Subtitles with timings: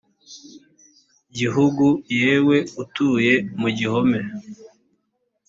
[1.37, 1.85] gihugu
[2.21, 4.19] yewe utuye mu gihome